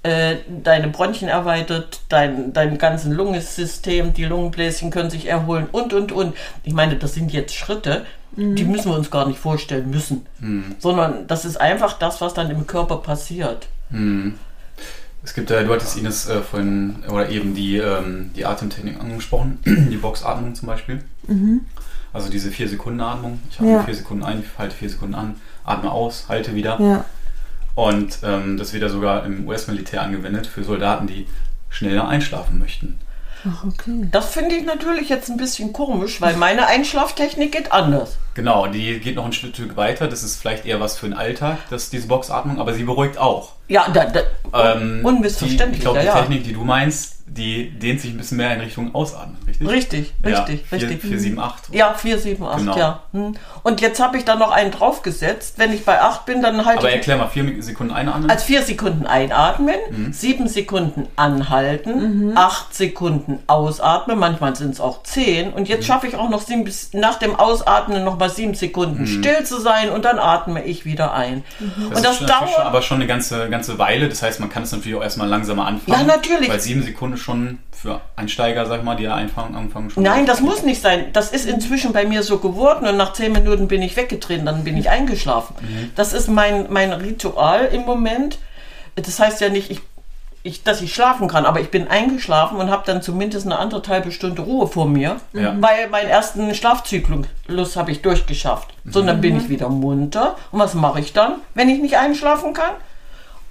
[0.02, 6.12] äh, deine Bronchien erweitert, dein, dein ganzen Lungensystem, die Lungenbläschen können sich erholen und, und,
[6.12, 6.34] und.
[6.64, 10.24] Ich meine, das sind jetzt Schritte, die müssen wir uns gar nicht vorstellen müssen,
[10.78, 13.66] sondern das ist einfach das, was dann im Körper passiert.
[15.28, 19.58] Es gibt, äh, du hattest Ines äh, vorhin oder eben die, ähm, die Atemtechnik angesprochen,
[19.66, 21.04] die Boxatmung zum Beispiel.
[22.14, 23.38] Also diese 4-Sekunden-Atmung.
[23.50, 23.82] Ich atme Ja.
[23.82, 25.34] 4 Sekunden ein, halte 4 Sekunden an,
[25.66, 26.80] atme aus, halte wieder.
[26.80, 27.04] Ja.
[27.74, 31.26] Und ähm, das wird ja sogar im US-Militär angewendet für Soldaten, die
[31.68, 32.98] schneller einschlafen möchten.
[33.46, 34.08] Ach, okay.
[34.10, 38.16] Das finde ich natürlich jetzt ein bisschen komisch, weil meine Einschlaftechnik geht anders.
[38.38, 40.06] Genau, die geht noch ein Stück weiter.
[40.06, 43.54] Das ist vielleicht eher was für den Alltag, dass diese Boxatmung, aber sie beruhigt auch.
[43.66, 44.20] Ja, da, da,
[44.76, 45.70] ähm, unmissverständlich.
[45.70, 46.20] Die, ich glaube, die ja.
[46.20, 49.68] Technik, die du meinst, die dehnt sich ein bisschen mehr in Richtung Ausatmen, richtig?
[49.68, 51.00] Richtig, ja, richtig, 4, richtig.
[51.02, 51.74] 4, 7, 8.
[51.74, 52.78] Ja, 4, 7, 8, genau.
[52.78, 53.02] ja.
[53.12, 53.34] Hm.
[53.62, 55.54] Und jetzt habe ich da noch einen draufgesetzt.
[55.58, 56.78] Wenn ich bei 8 bin, dann halt.
[56.78, 58.30] Aber erklär mal, 4 Sekunden einatmen.
[58.30, 60.12] Also 4 Sekunden einatmen, mhm.
[60.12, 62.38] 7 Sekunden anhalten, mhm.
[62.38, 65.52] 8 Sekunden ausatmen, manchmal sind es auch 10.
[65.52, 65.86] Und jetzt mhm.
[65.86, 69.06] schaffe ich auch noch 7, nach dem Ausatmen nochmal 0,7 Sekunden mhm.
[69.06, 71.44] still zu sein und dann atme ich wieder ein.
[71.58, 71.86] Mhm.
[71.86, 74.08] Und das, das dauert schon, aber schon eine ganze, ganze Weile.
[74.08, 76.00] Das heißt, man kann es natürlich auch erstmal langsamer anfangen.
[76.00, 76.48] Ja, natürlich.
[76.48, 80.02] Weil sieben Sekunden schon für Einsteiger, sag mal, die ja anfangen, anfangen schon.
[80.02, 81.06] Nein, das muss nicht sein.
[81.12, 84.64] Das ist inzwischen bei mir so geworden und nach zehn Minuten bin ich weggetreten, dann
[84.64, 85.54] bin ich eingeschlafen.
[85.60, 85.90] Mhm.
[85.94, 88.38] Das ist mein, mein Ritual im Moment.
[88.96, 89.80] Das heißt ja nicht, ich
[90.48, 94.10] ich, dass ich schlafen kann, aber ich bin eingeschlafen und habe dann zumindest eine anderthalbe
[94.10, 95.54] Stunde Ruhe vor mir, Ja.
[95.60, 98.68] weil meinen ersten Schlafzyklus habe ich durchgeschafft.
[98.84, 100.36] So, dann bin ich wieder munter.
[100.50, 102.72] Und was mache ich dann, wenn ich nicht einschlafen kann?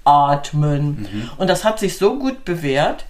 [0.03, 1.07] Atmen.
[1.37, 3.05] Und das hat sich so gut bewährt,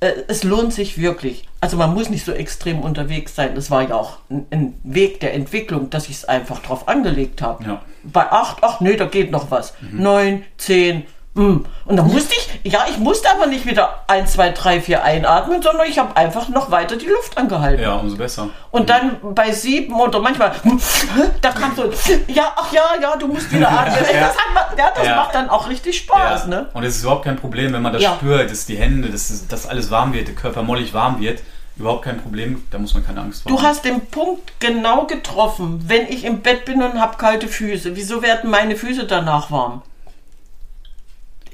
[0.00, 1.46] äh, es lohnt sich wirklich.
[1.60, 3.54] Also man muss nicht so extrem unterwegs sein.
[3.54, 7.64] Das war ja auch ein, Weg der Entwicklung, dass ich es einfach drauf angelegt habe.
[7.64, 7.82] Ja.
[8.02, 9.74] Bei 8, ach nee, da geht noch was.
[9.92, 11.02] 9, 10, mm.
[11.40, 15.62] Und dann musste ich, ja, ich musste aber nicht wieder 1, 2, 3, 4 einatmen,
[15.62, 17.82] sondern ich habe einfach noch weiter die Luft angehalten.
[17.82, 18.48] Ja, umso besser.
[18.70, 20.52] Und dann bei sieben oder manchmal,
[21.40, 21.90] da kam so,
[22.28, 23.96] ja, ach ja, ja, du musst wieder atmen.
[24.12, 24.20] Ja.
[24.20, 25.16] Das, hat, ja, das Ja.
[25.16, 26.68] macht dann auch richtig Spaß, ne?
[26.74, 29.66] Und es ist überhaupt kein Problem, wenn man das spürt, dass die Hände, dass, dass
[29.66, 31.40] alles warm wird, der Körper mollig warm wird.
[31.76, 33.66] Überhaupt kein Problem, da muss man keine Angst vor Du haben.
[33.66, 35.82] hast den Punkt genau getroffen.
[35.86, 39.80] Wenn ich im Bett bin und habe kalte Füße, wieso werden meine Füße danach warm?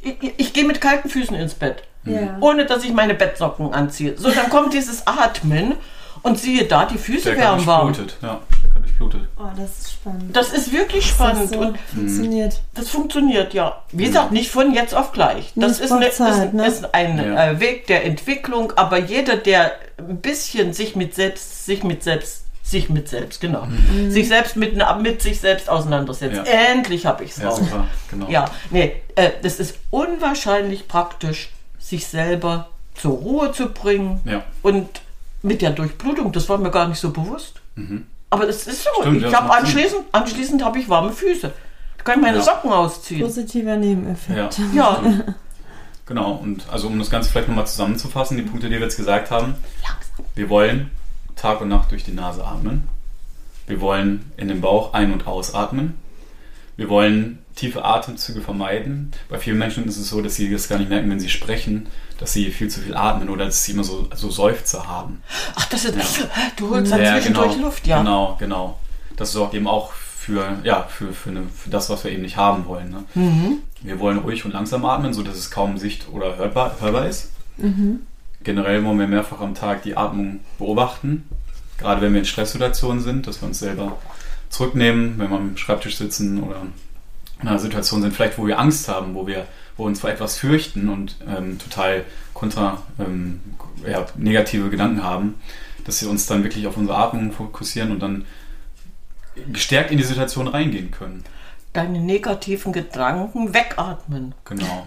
[0.07, 2.37] Ich, ich, gehe mit kalten Füßen ins Bett, Ja.
[2.41, 4.17] ohne dass ich meine Bettsocken anziehe.
[4.17, 5.75] So, dann kommt dieses Atmen
[6.23, 7.89] und siehe da, die Füße der werden warm.
[7.89, 8.17] durchblutet.
[8.23, 9.21] Ja, der kann durchblutet.
[9.39, 10.37] Oh, das ist spannend.
[10.37, 12.61] Das ist wirklich Das spannend so und funktioniert.
[12.75, 13.83] das funktioniert, ja.
[13.93, 15.53] Wie gesagt, nicht von jetzt auf gleich.
[15.57, 16.67] Das ist, eine, Zeit, ist, ne?
[16.67, 17.51] ist ein Ja.
[17.51, 22.45] äh, Weg der Entwicklung, aber jeder, der ein bisschen sich mit selbst, sich mit selbst,
[22.67, 23.69] sich mit selbst, genau,
[24.09, 26.37] sich selbst mit, mit sich selbst auseinandersetzt.
[26.37, 26.43] Ja.
[26.73, 27.59] Endlich habe ich es Ja, raus.
[27.59, 28.29] super, genau.
[28.29, 34.43] Ja, nee, äh, das ist unwahrscheinlich praktisch, sich selber zur Ruhe zu bringen Ja.
[34.63, 34.89] und
[35.43, 37.61] mit der Durchblutung, das war mir gar nicht so bewusst.
[38.31, 38.91] Aber es ist so.
[38.99, 39.17] Mhm.
[39.19, 41.53] Stimmt, ich habe anschließend, anschließend habe ich warme Füße.
[41.99, 42.43] Ich kann meine Ja.
[42.43, 43.21] Socken ausziehen.
[43.21, 44.59] Positiver Nebeneffekt.
[44.59, 45.03] Ja, Ja,
[46.07, 46.33] genau.
[46.43, 49.55] Und also um das Ganze vielleicht nochmal zusammenzufassen, die Punkte, die wir jetzt gesagt haben.
[50.35, 50.91] Wir wollen
[51.37, 52.89] Tag und Nacht durch die Nase atmen.
[53.67, 55.95] Wir wollen in den Bauch ein- und ausatmen.
[56.77, 59.13] Wir wollen tiefe Atemzüge vermeiden.
[59.29, 61.89] Bei vielen Menschen ist es so, dass sie das gar nicht merken, wenn sie sprechen,
[62.19, 65.23] dass sie viel zu viel atmen oder dass sie immer so, so Seufzer haben.
[65.55, 66.29] ach, das ist.
[66.57, 67.99] Du holst dann zwischendurch Luft, ja.
[67.99, 68.79] Genau, genau.
[69.17, 72.37] Das sorgt eben auch für, ja, für, für, eine, für das, was wir eben nicht
[72.37, 72.91] haben wollen.
[72.91, 73.05] Ne?
[73.15, 73.59] Mhm.
[73.81, 77.31] Wir wollen ruhig und langsam atmen, sodass es kaum sicht- oder hörbar, hörbar ist.
[77.57, 78.01] Mhm.
[78.47, 81.29] Generell wollen wir mehrfach am Tag die Atmung beobachten.
[81.79, 83.99] Gerade wenn wir in Stresssituationen sind, dass wir uns selber
[84.51, 86.63] zurücknehmen, wenn wir am Schreibtisch sitzen oder
[87.43, 90.39] in einer Situation sind, vielleicht wo wir Angst haben, wo wir wo uns vor etwas
[90.39, 92.05] fürchten und ähm, total
[92.35, 93.41] kontra ähm,
[93.85, 95.35] ja, negative Gedanken haben,
[95.85, 98.27] dass wir uns dann wirklich auf unsere Atmung fokussieren und dann
[99.53, 101.25] gestärkt in die Situation reingehen können.
[101.73, 104.37] Deine negativen Gedanken wegatmen.
[104.45, 104.87] Genau.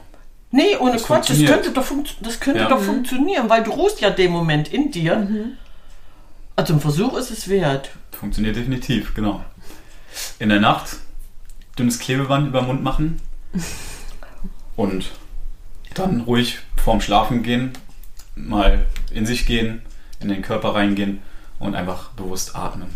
[0.52, 2.70] Nee, ohne Das Quatsch, das könnte, doch, funkt- das könnte Ja.
[2.70, 5.28] doch funktionieren, weil du ruhst ja den Moment in dir.
[6.56, 7.92] Also ein Versuch ist es wert.
[8.12, 9.44] Funktioniert definitiv, genau.
[10.40, 10.98] In der Nacht
[11.78, 13.22] dünnes Klebeband über den Mund machen
[14.76, 15.12] und
[15.94, 17.74] dann ruhig vorm Schlafen gehen,
[18.36, 19.82] mal in sich gehen,
[20.20, 21.22] in den Körper reingehen
[21.60, 22.90] und einfach bewusst atmen.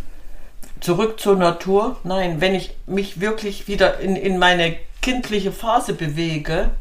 [0.79, 1.97] Zurück zur Natur.
[2.03, 6.71] Nein, wenn ich mich wirklich wieder in, in meine kindliche Phase bewege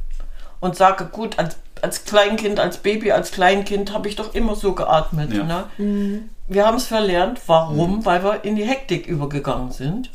[0.63, 4.73] und sage, gut, als, als Kleinkind, als Baby, als Kleinkind habe ich doch immer so
[4.73, 5.35] geatmet.
[5.35, 5.67] Ja.
[5.77, 6.23] Ne?
[6.49, 7.41] Wir haben es verlernt.
[7.47, 8.05] Warum?
[8.07, 10.11] Weil wir in die Hektik übergegangen sind.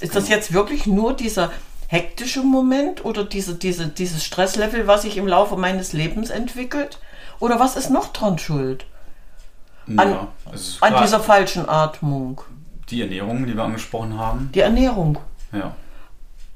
[0.00, 1.50] Ist das jetzt wirklich nur dieser
[1.88, 6.98] hektische Moment oder diese, diese, dieses Stresslevel, was sich im Laufe meines Lebens entwickelt?
[7.40, 8.84] Oder was ist noch dran schuld?
[9.96, 10.28] An- ja,
[10.82, 12.42] An dieser falschen Atmung.
[12.90, 14.50] die Ernährung, die wir angesprochen haben.
[14.54, 15.18] Die Ernährung.
[15.52, 15.74] Ja,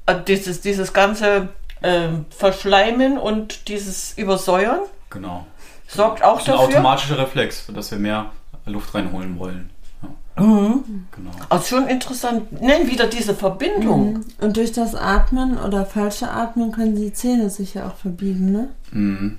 [0.05, 1.49] Äh, Dieses, dieses ganze
[1.83, 5.45] ähm, Verschleimen und dieses Übersäuern genau.
[5.87, 6.67] sorgt auch Das ist ein dafür.
[6.77, 8.31] automatischer Reflex, dass wir mehr
[8.65, 9.69] Luft reinholen wollen.
[10.01, 10.43] Ja.
[10.43, 11.07] Mhm.
[11.15, 11.31] Genau.
[11.49, 12.61] Also schon interessant.
[12.61, 14.25] Nennen wieder diese Verbindung.
[14.39, 18.69] Und durch das Atmen oder falsche Atmen können die Zähne sich ja auch verbiegen, ne?
[18.91, 19.37] Mhm.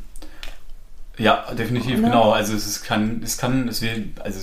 [1.16, 2.08] Ja, definitiv, Oder?
[2.08, 2.30] genau.
[2.32, 4.40] Also es ist, kann, es kann, es will, also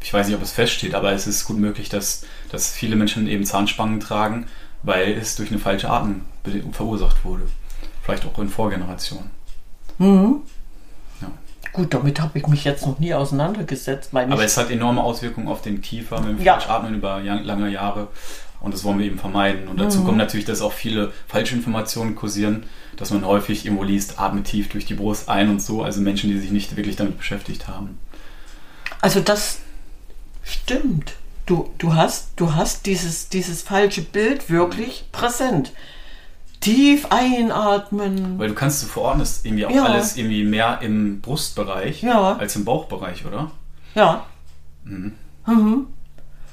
[0.00, 3.26] ich weiß nicht, ob es feststeht, aber es ist gut möglich, dass, dass viele Menschen
[3.26, 4.46] eben Zahnspangen tragen,
[4.86, 5.88] weil es durch eine falsche
[6.42, 7.42] be- verursacht wurde.
[8.02, 9.30] Vielleicht auch in Vorgenerationen.
[9.98, 10.36] Mhm.
[11.20, 11.28] Ja.
[11.72, 14.10] Gut, damit habe ich mich jetzt noch nie auseinandergesetzt.
[14.14, 16.54] Aber es hat enorme Auswirkungen auf den Kiefer mit dem Ja.
[16.54, 18.08] Falschatmen über lange Jahre.
[18.60, 19.68] Und das wollen wir eben vermeiden.
[19.68, 22.64] Und dazu kommt natürlich, dass auch viele Falschinformationen kursieren,
[22.96, 25.82] dass man häufig irgendwo liest, atme tief durch die Brust ein und so.
[25.82, 27.98] Also Menschen, die sich nicht wirklich damit beschäftigt haben.
[29.02, 29.58] also das
[30.42, 31.12] stimmt.
[31.46, 35.72] Du, du, hast, du hast dieses, dieses falsche Bild wirklich präsent.
[36.60, 38.38] Tief einatmen.
[38.38, 39.84] Weil du kannst, du verordnest irgendwie auch Ja.
[39.84, 42.36] alles irgendwie mehr im Brustbereich Ja.
[42.36, 43.50] als im Bauchbereich, oder?
[43.94, 44.26] Ja.
[44.84, 45.12] Mhm.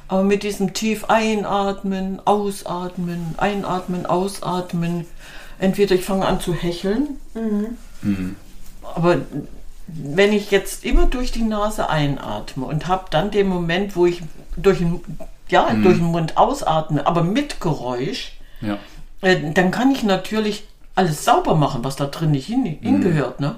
[0.07, 5.05] Aber mit diesem tief einatmen, ausatmen, einatmen, ausatmen.
[5.57, 7.17] Entweder ich fange an zu hecheln.
[8.95, 9.17] Aber
[9.87, 14.21] wenn ich jetzt immer durch die Nase einatme und habe dann den Moment, wo ich
[14.57, 15.01] durch den,
[15.49, 18.77] ja, durch den Mund ausatme, aber mit Geräusch, Ja.
[19.21, 23.39] äh, dann kann ich natürlich alles sauber machen, was da drin nicht hin, hingehört.
[23.39, 23.55] Ne?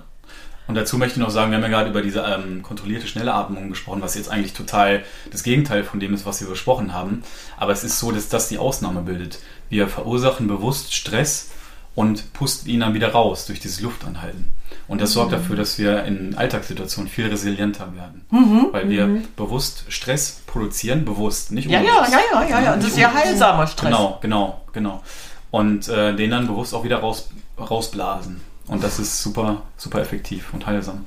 [0.68, 3.34] Und dazu möchte ich noch sagen, wir haben ja gerade über diese ähm, kontrollierte schnelle
[3.34, 7.24] Atmung gesprochen, was jetzt eigentlich total das Gegenteil von dem ist, was wir besprochen haben.
[7.58, 9.40] Aber es ist so, dass das die Ausnahme bildet.
[9.70, 11.52] Wir verursachen bewusst Stress
[11.96, 14.52] und pusten ihn dann wieder raus durch dieses Luftanhalten.
[14.88, 18.26] Und das sorgt dafür, dass wir in Alltagssituationen viel resilienter werden.
[18.72, 22.12] Weil wir bewusst Stress produzieren, bewusst, nicht Ja, ja, unbewusst.
[22.12, 22.76] ja, ja, ja, ja.
[22.76, 23.90] Das ist ja heilsamer Stress.
[23.90, 25.02] Genau, genau, genau.
[25.50, 28.42] Und äh, den dann bewusst auch wieder raus, rausblasen.
[28.68, 31.06] Und das ist super, super effektiv und heilsam.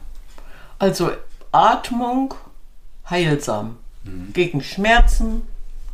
[0.79, 1.11] Also
[1.53, 2.35] Atmung
[3.09, 3.77] heilsam.
[4.05, 4.33] Mhm.
[4.33, 5.43] Gegen Schmerzen,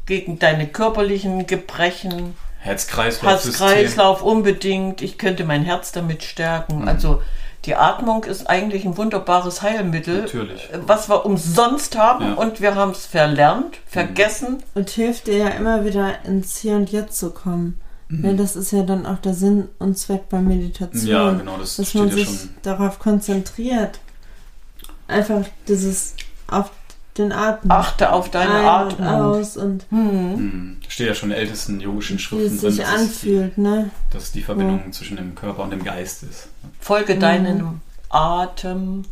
[0.06, 3.66] gegen deine körperlichen Gebrechen, Herz-Kreislauf-System.
[3.68, 5.02] Herz-Kreislauf unbedingt.
[5.02, 6.80] Ich könnte mein Herz damit stärken.
[6.82, 6.88] Mhm.
[6.88, 7.22] Also
[7.66, 10.68] die Atmung ist eigentlich ein wunderbares Heilmittel, Natürlich.
[10.86, 12.30] was wir umsonst haben Ja.
[12.32, 12.38] Mhm.
[12.38, 14.62] und wir haben es verlernt, vergessen.
[14.74, 17.80] Und hilft dir ja immer wieder ins Hier und Jetzt zu kommen.
[18.08, 18.20] Mhm.
[18.20, 21.06] Ne, das ist ja dann auch der Sinn und Zweck bei Meditation.
[21.06, 22.50] Ja, genau, das dass steht man ja sich schon.
[22.62, 23.98] darauf konzentriert.
[25.08, 26.14] Einfach dieses
[26.48, 26.70] auf
[27.16, 27.70] den Atem.
[27.70, 29.08] Achte auf deine Ein Atmung.
[29.08, 32.94] Und aus und Hm, steht ja schon in ältesten yogischen wie Schriften drin, sich dass,
[32.94, 33.90] es die, anfühlt, ne?
[34.10, 36.48] dass die Verbindung zwischen dem Körper und dem Geist ist.
[36.80, 39.04] Folge deinem Atem.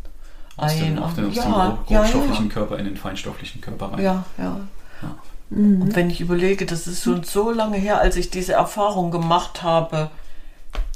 [0.56, 2.48] Aus dem, Ein, auf den, aus ja, dem ja, ja.
[2.50, 4.02] Körper in den feinstofflichen Körper rein.
[4.02, 4.60] Ja, ja.
[5.00, 5.16] Ja.
[5.50, 9.62] Und wenn ich überlege, das ist schon so lange her, als ich diese Erfahrung gemacht
[9.62, 10.10] habe,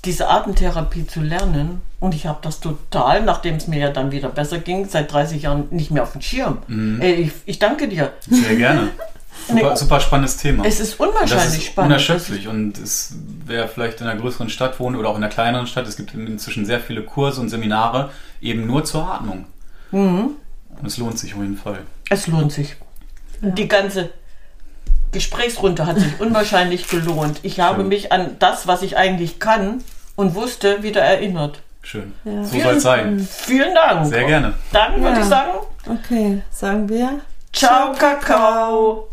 [0.05, 1.83] diese Atemtherapie zu lernen.
[1.99, 5.43] Und ich habe das total, nachdem es mir ja dann wieder besser ging, seit 30
[5.43, 6.59] Jahren nicht mehr auf dem Schirm.
[6.69, 7.01] Mhm.
[7.01, 8.13] Ey, ich, ich danke dir.
[8.29, 8.91] Sehr gerne.
[9.49, 10.65] Super, super spannendes Thema.
[10.65, 11.93] Es ist unwahrscheinlich das ist spannend.
[11.93, 15.67] unerschöpflich und es wer vielleicht in einer größeren Stadt wohnt oder auch in einer kleineren
[15.67, 18.11] Stadt, es gibt inzwischen sehr viele Kurse und Seminare
[18.41, 19.45] eben nur zur Atmung.
[19.93, 20.31] Mhm.
[20.81, 21.81] Und es lohnt sich auf jeden Fall.
[22.11, 22.77] Es lohnt sich.
[23.41, 24.11] Die ganze
[25.17, 27.41] Gesprächsrunde hat sich unwahrscheinlich gelohnt.
[27.43, 27.89] Ich habe Schön.
[27.89, 29.83] mich an das, was ich eigentlich kann
[30.15, 31.61] und wusste, wieder erinnert.
[31.83, 32.13] Schön.
[32.25, 32.45] Ja.
[32.45, 33.29] So soll es sein.
[33.31, 34.07] Vielen Dank.
[34.07, 34.55] Sehr gerne.
[34.73, 35.23] Dann würde Ja.
[35.23, 35.51] ich sagen,
[35.89, 37.21] Okay, sagen wir.
[37.53, 39.09] ciao Kakao.